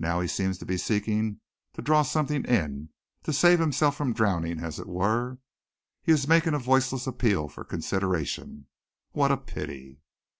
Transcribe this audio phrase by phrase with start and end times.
[0.00, 1.40] Now he seems to be seeking
[1.74, 2.88] to draw something in,
[3.22, 5.38] to save himself from drowning as it were.
[6.02, 8.66] He is making a voiceless appeal for consideration.
[9.12, 10.00] What a pity!"